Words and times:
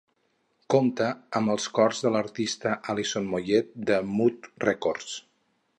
Compta 0.73 1.09
amb 1.39 1.53
els 1.55 1.67
cors 1.79 2.01
de 2.07 2.13
l'artista 2.15 2.73
Alison 2.95 3.29
Moyet 3.35 3.73
de 3.91 4.01
Mute 4.15 4.55
Records. 4.71 5.13